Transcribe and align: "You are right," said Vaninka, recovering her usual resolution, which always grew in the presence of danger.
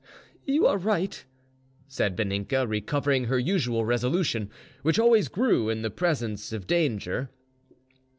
"You 0.47 0.65
are 0.65 0.79
right," 0.79 1.23
said 1.87 2.17
Vaninka, 2.17 2.65
recovering 2.67 3.25
her 3.25 3.37
usual 3.37 3.85
resolution, 3.85 4.49
which 4.81 4.97
always 4.97 5.27
grew 5.27 5.69
in 5.69 5.83
the 5.83 5.91
presence 5.91 6.51
of 6.51 6.65
danger. 6.65 7.29